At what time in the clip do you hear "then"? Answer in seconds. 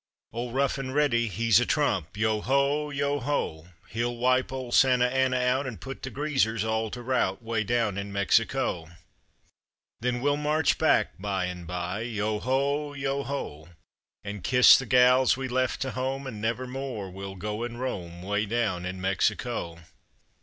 9.99-10.19